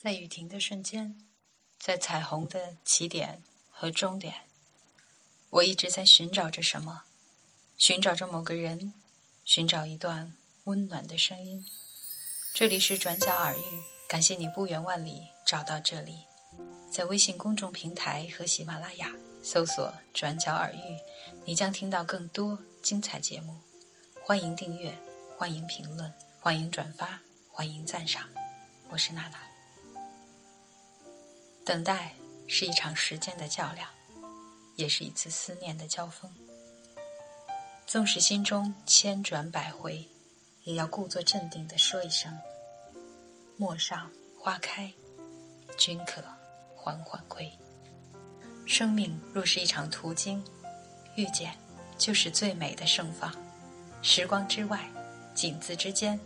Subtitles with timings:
[0.00, 1.16] 在雨停的瞬间，
[1.76, 4.32] 在彩虹的起点和终点，
[5.50, 7.02] 我一直在寻找着什么，
[7.76, 8.94] 寻找着某个人，
[9.44, 11.66] 寻找一段温暖的声音。
[12.54, 16.20] 这里是转角耳语，感谢你不远万里找到这里。
[16.92, 19.12] 在微信公众平台和喜马拉雅
[19.42, 20.98] 搜索“转角耳语”，
[21.44, 23.60] 你将听到更多精彩节目。
[24.24, 24.96] 欢迎订阅，
[25.36, 27.20] 欢迎评论，欢迎转发，
[27.50, 28.28] 欢迎赞赏。
[28.90, 29.47] 我是娜娜。
[31.68, 32.14] 等待
[32.46, 33.86] 是一场时间的较量，
[34.76, 36.34] 也是一次思念的交锋。
[37.86, 40.08] 纵使心中千转百回，
[40.64, 42.34] 也要故作镇定地说一声
[43.58, 44.90] ：“陌上花开，
[45.76, 46.24] 君可
[46.74, 47.52] 缓缓归。”
[48.64, 50.42] 生命若是一场途经，
[51.16, 51.54] 遇见
[51.98, 53.30] 就是最美的盛放。
[54.00, 54.88] 时光之外，
[55.34, 56.18] 景字之间，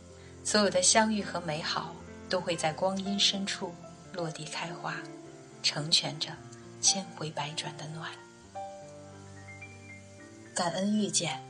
[0.45, 1.93] 所有的相遇和美好，
[2.29, 3.75] 都会在光阴深处
[4.13, 4.97] 落地开花。
[5.63, 6.31] 成全着
[6.81, 8.11] 千回百转的暖，
[10.55, 11.41] 感恩遇见，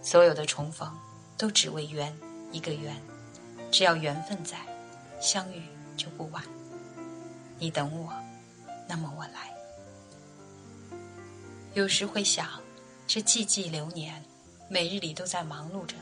[0.00, 0.96] 所有的重逢
[1.36, 2.16] 都只为缘，
[2.52, 2.96] 一个缘。
[3.72, 4.58] 只要缘分在，
[5.20, 5.62] 相遇
[5.96, 6.42] 就不晚。
[7.58, 8.12] 你等我，
[8.88, 9.52] 那么我来。
[11.74, 12.48] 有时会想，
[13.06, 14.24] 这寂寂流年，
[14.68, 15.94] 每日里都在忙碌着，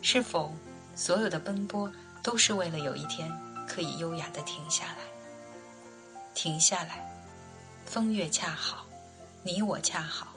[0.00, 0.52] 是否
[0.94, 1.90] 所有的奔波
[2.22, 3.28] 都是为了有一天
[3.66, 5.15] 可以优雅的停下来？
[6.36, 7.02] 停下来，
[7.86, 8.84] 风月恰好，
[9.42, 10.34] 你我恰好，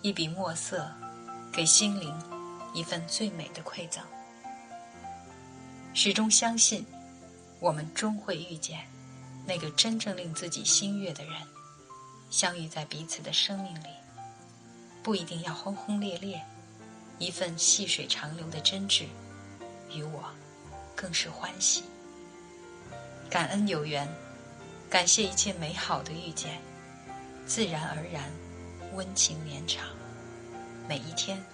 [0.00, 0.90] 一笔墨色，
[1.52, 2.18] 给心灵
[2.72, 4.02] 一份最美的馈赠。
[5.92, 6.86] 始终相信，
[7.60, 8.88] 我们终会遇见
[9.46, 11.34] 那个真正令自己心悦的人，
[12.30, 13.88] 相遇在彼此的生命里，
[15.02, 16.42] 不一定要轰轰烈烈，
[17.18, 19.04] 一份细水长流的真挚，
[19.92, 20.24] 与我
[20.96, 21.84] 更是欢喜。
[23.28, 24.08] 感恩有缘。
[24.94, 26.60] 感谢一切美好的遇见，
[27.48, 28.30] 自然而然，
[28.92, 29.88] 温情绵长，
[30.88, 31.44] 每一天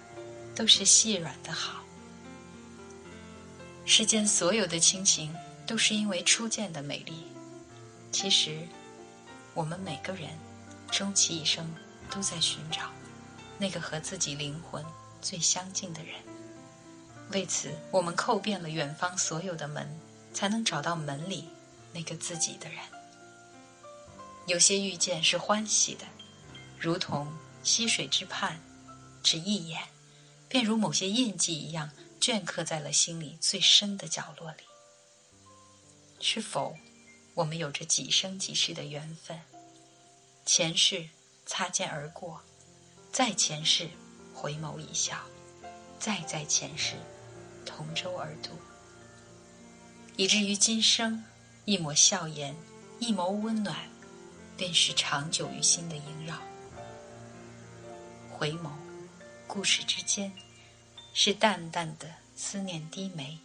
[0.55, 1.83] 都是细软的好。
[3.83, 5.35] 世间所有的亲情，
[5.65, 7.23] 都是因为初见的美丽。
[8.11, 8.59] 其实，
[9.55, 10.29] 我们每个人
[10.91, 11.67] 终其一生
[12.11, 12.91] 都在寻找
[13.57, 14.85] 那个和自己灵魂
[15.19, 16.13] 最相近的人。
[17.31, 19.89] 为此，我们叩遍了远方所有的门，
[20.31, 21.49] 才能找到门里
[21.91, 22.77] 那个自己的人。
[24.47, 26.05] 有些遇见是欢喜的，
[26.79, 27.31] 如同
[27.63, 28.59] 溪水之畔，
[29.23, 29.83] 只一眼，
[30.49, 34.63] 便如某些印记一样镌刻在了心里最深的角落里。
[36.19, 36.75] 是否，
[37.35, 39.39] 我们有着几生几世的缘分？
[40.45, 41.07] 前世
[41.45, 42.41] 擦肩而过，
[43.11, 43.89] 再前世
[44.33, 45.23] 回眸一笑，
[45.99, 46.95] 再在前世
[47.63, 48.49] 同舟而渡，
[50.17, 51.23] 以至于今生
[51.65, 52.55] 一抹笑颜，
[52.99, 53.77] 一眸温暖。
[54.57, 56.37] 便是长久于心的萦绕。
[58.31, 58.71] 回眸，
[59.47, 60.31] 故事之间，
[61.13, 63.39] 是淡淡的思念低眉。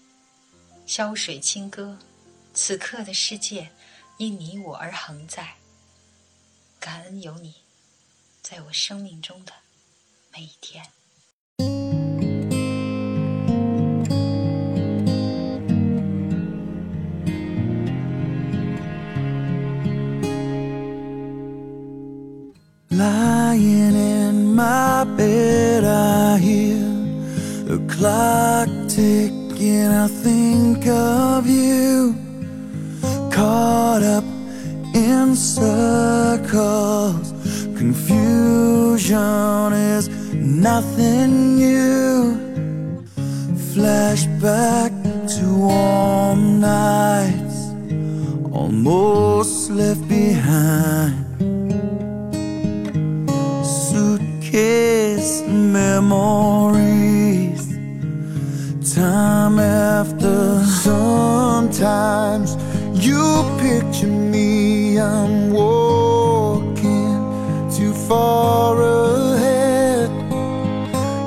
[0.87, 1.99] 潇水清歌，
[2.55, 3.71] 此刻的世界
[4.19, 5.57] 因你我而恒在。
[6.79, 7.57] 感恩有你，
[8.43, 9.53] 在我生命中的
[10.33, 10.96] 每一天。
[22.97, 26.79] Lying in my bed, I hear
[27.69, 29.89] the clock ticking.
[29.89, 32.15] I think of you,
[33.31, 34.25] caught up
[34.95, 37.33] in circles.
[37.77, 42.39] Confusion is nothing new.
[43.75, 44.93] Flashback
[45.37, 47.59] to warm nights,
[48.51, 51.16] almost left behind.
[56.09, 57.63] Memories.
[58.95, 62.57] Time after Sometimes
[63.05, 67.19] you picture me I'm walking
[67.77, 70.11] too far ahead.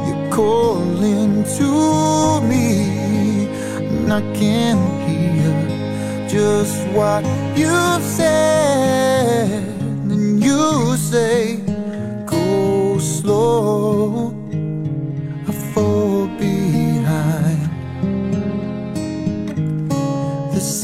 [0.08, 3.48] You're calling to me
[3.90, 7.24] And I can't hear just what
[7.56, 9.64] you've said.
[10.10, 11.69] And you say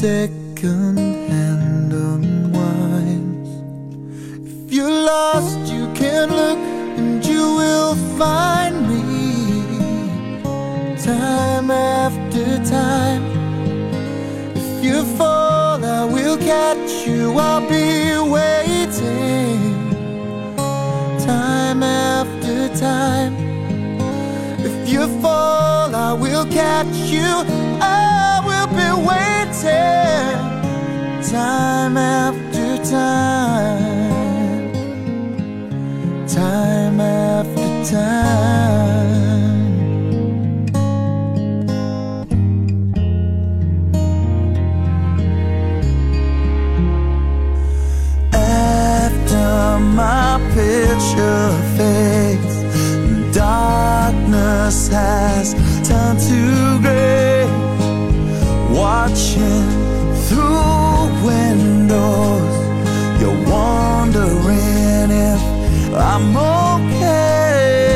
[0.06, 0.98] second
[1.28, 3.50] hand unwinds.
[4.48, 6.60] If you're lost, you can look
[7.00, 9.02] and you will find me.
[11.12, 12.46] Time after
[12.78, 13.24] time.
[14.54, 17.22] If you fall, I will catch you.
[17.48, 17.90] I'll be
[18.36, 19.60] waiting.
[21.32, 23.34] Time after time.
[24.68, 27.28] If you fall, I will catch you.
[27.82, 28.15] Oh
[31.30, 34.72] time after time,
[36.26, 38.26] time after time.
[48.32, 51.45] After my picture.
[65.98, 67.86] I'm okay.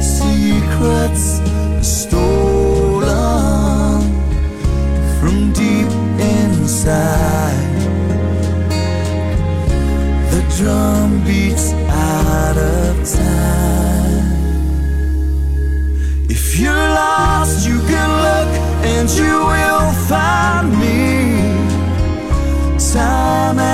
[0.00, 1.40] Secrets
[1.80, 3.00] stolen
[5.18, 7.56] from deep inside.
[10.30, 14.28] The drum beats out of time.
[16.28, 18.50] If you're lost, you can look
[18.84, 20.98] and you will find me.
[22.92, 23.69] Time